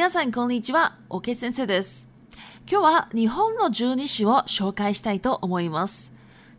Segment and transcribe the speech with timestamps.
[0.00, 0.94] 皆さん、こんにちは。
[1.08, 2.12] おけ先生です。
[2.70, 6.12] 今日は日本の十二支を紹介したいと思います。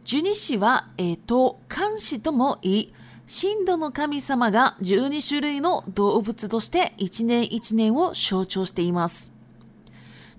[0.03, 2.93] 十二支は、えっ、ー、と、漢詩ともいい、
[3.31, 9.31] 神道の神様が12種類の動物として一年一年を象徴しています。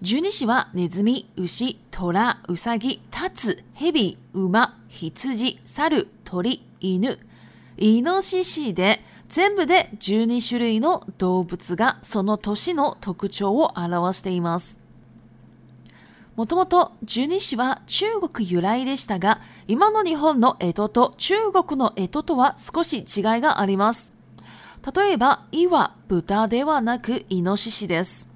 [0.02, 7.18] 十二支はネズミ、牛、虎、ウサギ、タツ、ヘビ、馬、羊、猿、鳥、犬、
[7.78, 14.80] イノシシで、全部で12種類の動物がその年の特徴を表しています。
[16.34, 24.14] もともと十二支は中国由来でしたが、今の日本の江戸と中国の江戸とは少し違いがあります。
[24.96, 28.28] 例えば、いは豚ではなくイノシシです。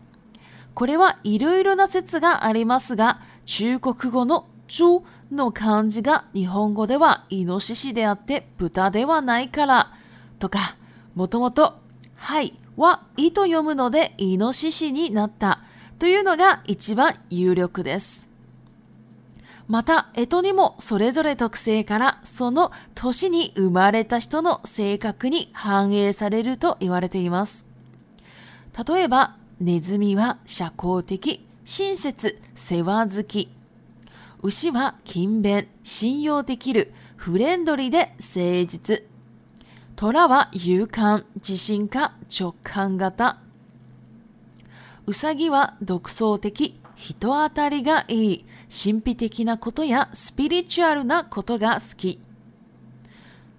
[0.74, 5.02] これはいろいろな説がありますが、中国語のョ
[5.32, 9.92] の漢字が日本語ではイノシシであって豚ではないから
[10.38, 10.76] とか、
[11.14, 11.74] もともと、
[12.16, 15.60] はい、は、いと読むので、イノシシになった
[16.00, 18.26] というのが一番有力です。
[19.68, 27.68] また、干支にもそれぞれ特性からその年に生まれた人の性格に反映されると言われています。
[28.86, 33.50] 例えば、ネズミは社交的、親切、世話好き。
[34.42, 39.13] 牛は勤勉、信用できる、フレンドリーで誠実。
[39.96, 43.38] 虎は勇敢、自信家、直感型。
[45.06, 52.20] うさぎは独創的、人当たりがいい、神秘的なことやスピリチュアルなことが好き。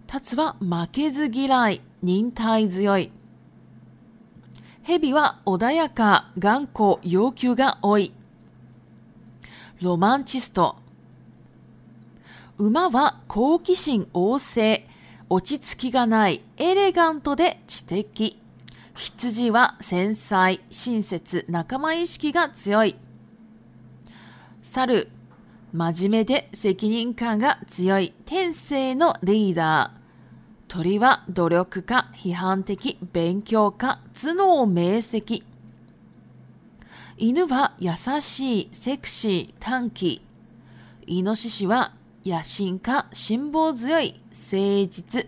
[0.07, 3.11] タツは負けず嫌い、忍耐強い。
[4.83, 8.13] 蛇は穏やか、頑固、要求が多い。
[9.81, 10.75] ロマンチスト。
[12.57, 14.85] 馬は好奇心旺盛、
[15.27, 18.39] 落ち着きがない、エレガントで知的。
[18.95, 22.95] 羊は繊細、親切、仲間意識が強い。
[24.61, 25.09] 猿、
[25.73, 30.01] 真面目で責任感が強い、天性のリーダー。
[30.67, 34.33] 鳥は努力家、批判的、勉強家、頭
[34.65, 35.43] 脳明晰。
[37.17, 40.21] 犬は優しい、セクシー、短期。
[41.07, 41.93] イノシシは
[42.25, 44.19] 野心家、辛抱強い、
[44.51, 45.27] 誠実。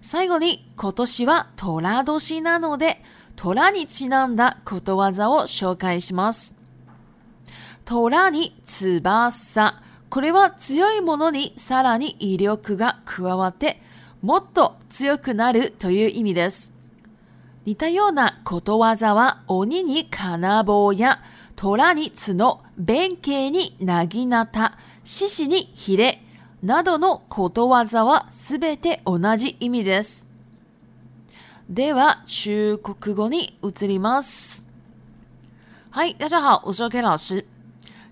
[0.00, 3.02] 最後に、今年は虎年なので、
[3.34, 6.54] 虎にちなんだことわざを紹介します。
[7.84, 9.82] 虎に翼。
[10.10, 13.82] これは強いものにさらに威力が加わって、
[14.22, 16.72] もっと強くなるという意味です。
[17.66, 21.20] 似たようなことわざは鬼に金棒や
[21.60, 24.74] 虎に角、弁慶になぎなた、
[25.04, 26.22] 獅子にひれ
[26.62, 30.26] などのことわざはすべて同じ意味です。
[31.68, 34.68] では、中国語に移ります。
[35.90, 37.44] はい、大家好，我是 OK 老师。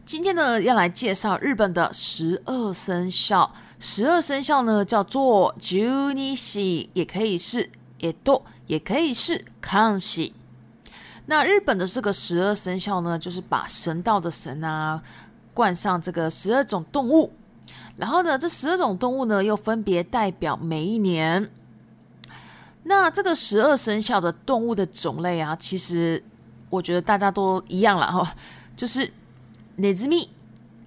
[0.04, 3.48] 今天呢，要来介绍日本的十二生肖。
[3.78, 7.70] 十二生肖呢，叫做十二支，也可以是
[8.00, 10.34] 也多，也可以是康熙。
[11.28, 15.02] 那日本的这个十二生肖呢，就是把神道的神啊，
[15.52, 17.32] 冠上这个十二种动物，
[17.96, 21.50] 然后呢，这十二种动物呢又分别代表每一年。
[22.84, 26.22] 那这个十二生肖的动物的种类啊，其实
[26.70, 28.32] 我觉得大家都一样了哈，
[28.76, 29.04] 就是
[29.78, 30.28] ネズミ，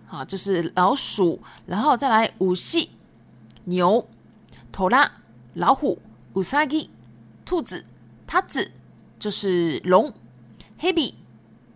[0.07, 2.91] 好，就是老鼠，然后再来五系
[3.65, 4.07] 牛、
[4.73, 5.09] トラ、
[5.55, 5.99] 老虎、
[6.35, 6.89] 乌萨基、
[7.43, 7.83] 兔子、
[8.25, 8.71] 塔子，
[9.19, 10.09] 就是龙。
[10.81, 11.13] h e bi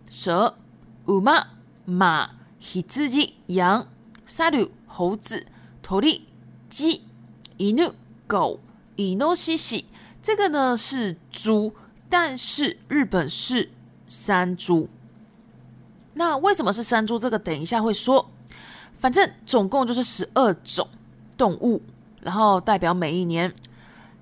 [0.08, 0.56] 蛇
[1.04, 1.44] ，uma
[1.84, 3.86] 马 h i t j i 羊
[4.26, 5.44] ，saru 猴子
[5.86, 6.22] ，tori
[6.70, 7.02] 鸡
[7.58, 7.92] ，inu
[8.26, 8.60] 狗
[8.96, 9.84] ，inu 西西
[10.22, 11.74] 这个呢是猪，
[12.08, 13.70] 但是日本是
[14.08, 14.88] 山猪。
[16.14, 17.18] 那为什么是山猪？
[17.18, 18.30] 这个等一下会说。
[18.98, 20.88] 反正总共就是十二种
[21.36, 21.82] 动物，
[22.22, 23.52] 然后代表每一年。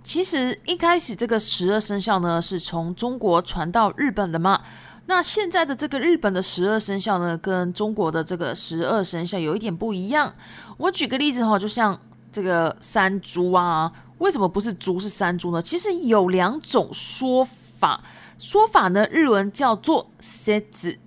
[0.02, 4.60] 其实一开始这个十二生肖呢，是从中国传到日本的嘛。
[5.06, 10.34] 那现在的这个日本的十二生肖呢，跟中国的这个十二生肖有一点不一样。
[10.76, 11.98] 我举个例子哈，就像
[12.32, 15.62] 这个山猪啊，为什么不是猪是山猪呢？
[15.62, 17.44] 其实有两种说
[17.78, 18.02] 法，
[18.38, 20.98] 说法呢日文叫做“山子」。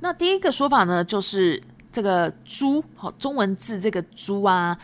[0.00, 1.60] 那第一个说法呢，就是
[1.90, 4.78] 这个猪，好中文字这个猪啊。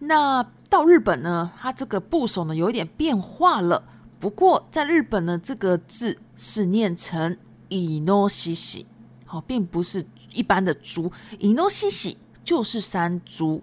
[0.00, 3.82] 那到日本呢，它这个部首呢有一点变化了。
[4.20, 7.36] 不过在日本呢，这个字是念成
[7.68, 8.86] i 诺 o i
[9.24, 11.10] 好，并不是一般的猪。
[11.38, 13.62] i 诺 o i 就是山猪。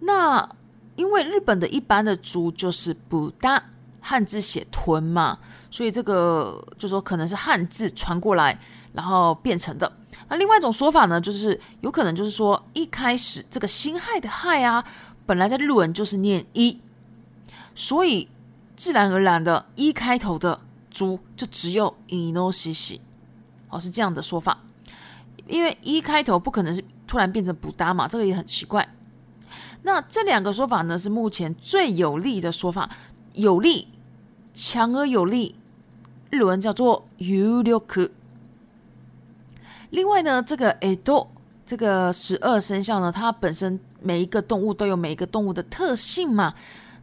[0.00, 0.48] 那
[0.96, 3.62] 因为日本的一般的猪就是不大
[4.00, 5.38] 汉字写“豚”嘛，
[5.70, 8.58] 所以这个就说可能是汉字传过来，
[8.92, 9.90] 然后变成的。
[10.28, 14.82] 那另外一种说法呢，就是有可能就是说一开始这个“辛亥的“亥啊。
[15.28, 16.80] 本来在日文就是念一，
[17.74, 18.30] 所以
[18.76, 20.58] 自然而然的，一开头的
[20.90, 22.98] 猪就只有 inosi，
[23.68, 24.58] 哦是这样的说法，
[25.46, 28.88] 因为一开头不可能是突然变成不搭嘛，这个也很奇怪。
[29.82, 32.88] 那这两个说法呢，是目前最有力的说法，
[33.34, 33.88] 有力，
[34.54, 35.56] 强而有力。
[36.30, 38.10] 日文叫做 y u r o k
[39.90, 41.26] 另外呢，这个 edo
[41.66, 43.78] 这个十二生肖呢，它本身。
[44.00, 46.54] 每一个动物都有每一个动物的特性嘛，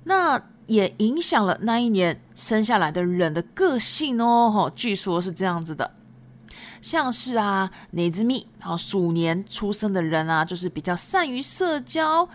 [0.05, 4.49] 那也影响了那一年生下来的人的个性哦。
[4.51, 5.91] 哈，据说是这样子的，
[6.81, 12.27] 像是啊，哪只蜜，好鼠年出生的人啊，就是比较善于社交，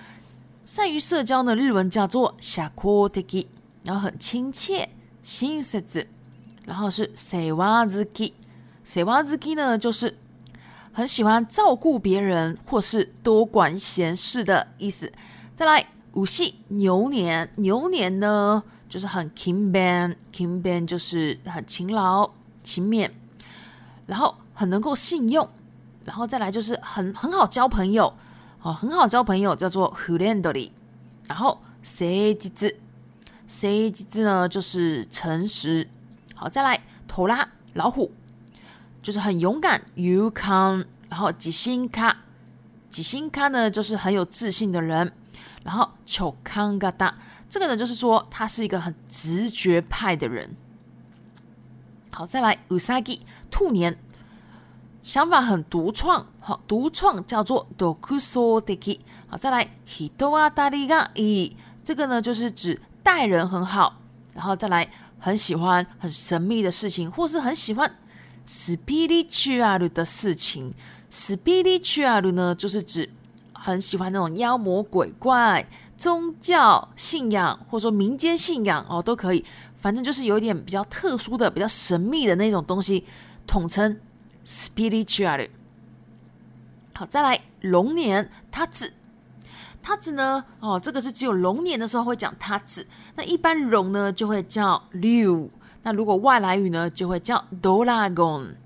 [0.67, 3.49] 善于社交呢，日文叫做 s h a k o e k
[3.85, 4.89] 然后很亲切、
[5.23, 6.07] 心实子，
[6.67, 10.15] 然后是 sewa zuki，sewa zuki 呢就是。
[10.93, 15.11] 很喜欢照顾别人或是多管闲事的意思。
[15.55, 22.29] 再来，五系牛年，牛年呢就是很勤 ben，勤 b n 就是很勤劳
[22.65, 23.11] 勤勉，
[24.07, 25.49] 然后很能够信用，
[26.05, 28.13] 然后再来就是很很好交朋友，
[28.63, 30.71] 哦，很好交朋友叫做 hulandly，
[31.29, 32.77] 然后谁机智
[33.63, 35.89] ，a 机智呢就是诚实。
[36.35, 38.11] 好，再来头拉老虎。
[39.03, 40.85] 就是很勇敢，you can。
[41.09, 42.17] 然后自信卡，
[42.89, 45.13] 自信卡呢就是很有自信的人。
[45.65, 47.13] 然后手康嘎大，
[47.49, 50.55] 这个呢就是说他是一个很直觉派的人。
[52.13, 53.21] 好，再来 usagi
[53.51, 53.99] 兔年，
[55.03, 56.25] 想法很独创。
[56.39, 59.01] 好，独创叫做 dokusodeki。
[59.29, 61.53] 好，再来 hitowa dariai，
[61.85, 63.99] 这个呢就是指待人很好。
[64.33, 64.89] 然后再来
[65.19, 67.93] 很喜欢很神秘的事情，或是很喜欢。
[68.47, 70.73] spiritual 的事情
[71.11, 73.09] ，spiritual 呢，就是指
[73.53, 75.67] 很喜欢那种妖魔鬼怪、
[75.99, 79.45] 宗教信仰，或者说民间信仰哦，都可以，
[79.81, 83.05] 反正就是有一点比较特殊的、比较神秘的那种东西，
[83.47, 83.99] 统称
[84.47, 85.49] spiritual。
[86.95, 88.93] 好，再来龙年，他指。
[89.83, 90.45] 他子呢？
[90.61, 95.49] 哦，这个是只有龙年的时候会讲他子，那一般龙呢就会叫六。
[95.83, 98.57] 那如果外来语呢，就会叫 d o a g o n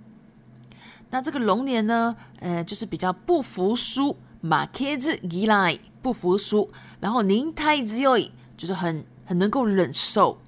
[1.10, 6.70] 那这个龙年呢，呃，就是比较不服输马 a k e z gila 不服输，
[7.00, 10.38] 然后您太 zioy 就是很很能够忍受。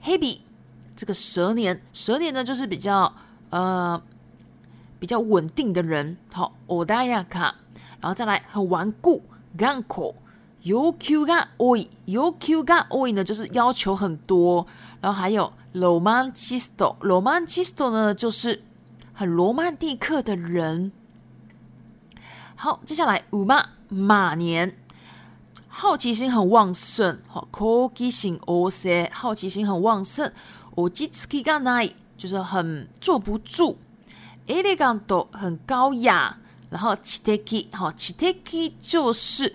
[0.00, 0.42] h e b 笔
[0.94, 3.12] 这个蛇年，蛇年呢就是比较
[3.50, 4.00] 呃
[5.00, 6.16] 比较稳定的人。
[6.32, 7.50] 好，odayaka，
[8.00, 9.22] 然后再来很顽固
[9.58, 10.14] ，ganko
[10.62, 14.64] y o k u g a oy y o k u g a oy 呢就是要求很多，
[15.02, 15.52] 然后还有。
[15.76, 18.62] Romantico，Romantico 呢就是
[19.12, 20.90] 很罗曼蒂克的人。
[22.54, 24.74] 好，接下来五马马年，
[25.68, 27.46] 好奇心很旺盛，好
[27.94, 30.32] 奇心旺盛，好奇心很旺盛。
[30.74, 33.78] Ojitzuki ga nae 就是很坐不住
[34.46, 36.36] ，Elegant d 很高雅，
[36.70, 39.54] 然后 Chitaki 好，Chitaki 就是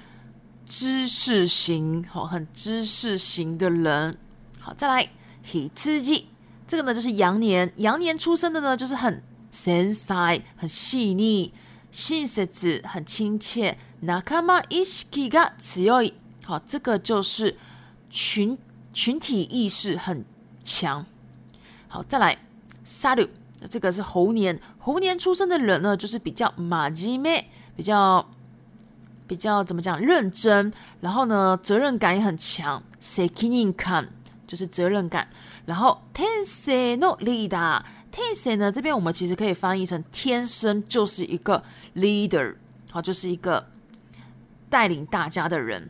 [0.68, 4.18] 知识型，好，很知识型的人。
[4.60, 5.10] 好，再来。
[5.44, 6.28] 黑刺激，
[6.68, 10.14] 这个呢就是羊年，羊年出生的呢就是很绅士、
[10.56, 11.54] 很细腻、
[11.92, 13.78] 信色子很亲切。
[14.04, 17.56] ナカマイシキが強い，好，这个就是
[18.10, 18.58] 群
[18.94, 20.26] 群体意识很
[20.64, 21.06] 强。
[21.88, 22.36] 好，再来
[22.86, 23.30] サル，
[23.60, 27.46] 那这个是猴年，猴年出生的人呢就是比较マジメ，
[27.76, 28.28] 比较
[29.28, 32.82] 比较怎么讲认真，然后呢责任感也很强。
[33.00, 34.10] セキニカン
[34.52, 35.26] 就是责任感，
[35.66, 36.28] 然后天
[37.00, 37.82] no leader，
[38.12, 41.64] 天生呢这边我们其实可以翻译成天生就是一个
[41.96, 42.54] leader，
[42.92, 43.66] 好，就是一个
[44.70, 45.90] 带领大家的人。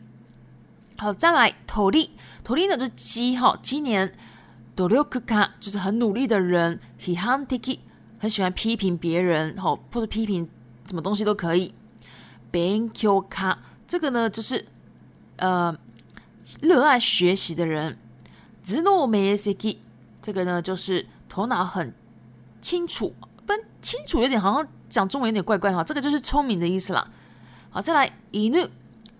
[0.96, 2.10] 好，再来头力，
[2.44, 4.16] 头力呢就是鸡哈，今年
[4.76, 7.80] dolikka 就是很努力的人 h i h a n t i k i
[8.20, 10.48] 很喜欢批评别人，好，或者批评
[10.88, 11.74] 什么东西都可以。
[12.52, 14.64] b a n k y o k a 这个呢就是
[15.38, 15.76] 呃
[16.60, 17.98] 热爱学习的人。
[18.62, 19.78] 直怒美 s e k y
[20.22, 21.92] 这个呢就是头脑很
[22.60, 23.12] 清楚，
[23.44, 25.82] 不清楚有点好像讲中文有点怪怪哈。
[25.82, 27.10] 这个就是聪明的意思啦。
[27.70, 28.64] 好，再来一怒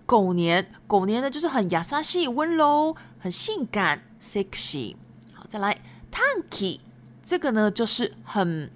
[0.05, 4.95] 狗年，狗年呢就是很雅莎系温柔，很性感 sexy。
[5.33, 5.77] 好，再来
[6.11, 6.79] tanky，
[7.25, 8.71] 这个呢就是很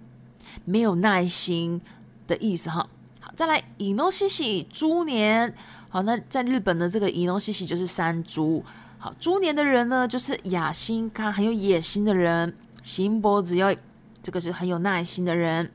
[0.66, 1.80] 没有耐心
[2.28, 2.86] 的意思哈。
[3.22, 5.54] 好，再来乙诺西西猪年，
[5.88, 8.62] 好，那在日本的这个乙诺西西就是山猪。
[9.00, 12.50] 好，猪年的人呢，就是野心看很有野心的人；，
[12.82, 13.74] 行柏子要
[14.24, 15.72] 这个是很有耐心的人，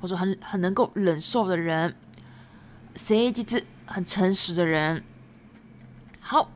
[0.00, 1.92] 或者很很能够忍受的人
[2.94, 5.02] c a g 很诚实的人。
[6.20, 6.52] 好，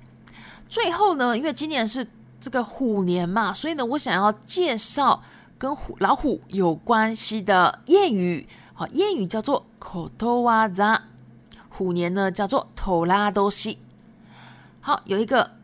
[0.68, 2.06] 最后呢，因为今年是
[2.40, 5.20] 这个虎年嘛，所以呢，我想要介绍
[5.58, 8.46] 跟虎老虎有关系的谚语。
[8.74, 11.02] 好，谚语叫做口头哇扎”，
[11.68, 13.80] 虎年呢叫做头拉多西。
[14.80, 15.55] 好，有一个。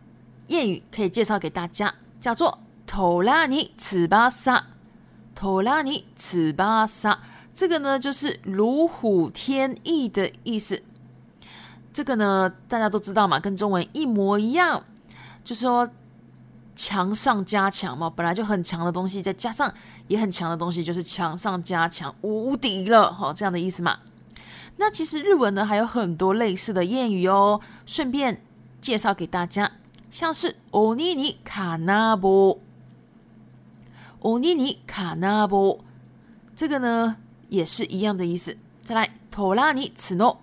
[0.52, 4.66] 谚语可以介绍给大家，叫做“头拉尼此巴萨”。
[5.35, 7.21] 头拉尼此巴萨，
[7.54, 10.82] 这个呢就是“如虎添翼”的意思。
[11.92, 14.85] 这个呢大家都知道嘛，跟中文一模一样，
[15.42, 15.88] 就是说
[16.76, 19.73] “强上加强嘛，本来就很强的东西，再加上
[20.09, 24.00] 也很强的东西，就是“强上加强，无敌了，好这样的意思嘛。
[24.76, 28.42] 那其实日文呢还有很多类似的谚语哦，顺便
[28.82, 29.73] 介绍给大家。
[30.12, 32.59] 像是奥尼尼卡纳波，
[34.21, 35.83] 奥尼尼卡纳波，
[36.54, 37.16] 这个呢
[37.49, 38.54] 也是一样的意思。
[38.83, 40.38] 再来，托拉尼此诺，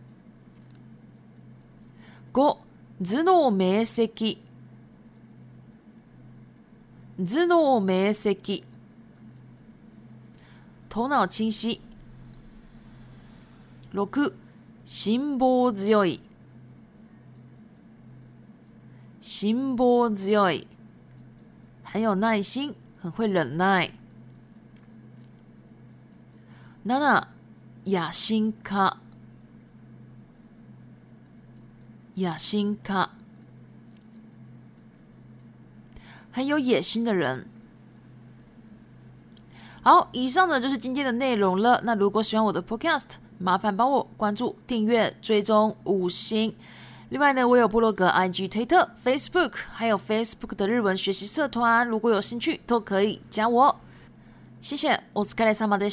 [2.33, 2.59] Go。
[3.05, 4.37] 頭脳明晰頭
[7.49, 8.63] 脳明晰
[10.89, 11.81] 頭脳清晰
[13.91, 14.09] 六
[14.85, 16.21] 辛抱強い
[19.21, 20.69] 辛抱強い
[21.83, 23.91] 很有耐心很会忍耐
[26.85, 27.25] 七
[27.91, 29.02] 野心家
[32.14, 33.09] 野心家，
[36.31, 37.47] 很有野心的人。
[39.83, 41.81] 好，以上呢就是今天的内容了。
[41.85, 46.54] 那如果喜欢我的 Podcast，麻烦帮我关注、订阅、追踪五星。
[47.09, 53.81] 另外呢，我有部落格、IG、推特、Facebook，还有 Facebook 的日文学习社团，如果有兴趣都可以加我。
[54.61, 55.88] 谢谢，我疲卡的萨马德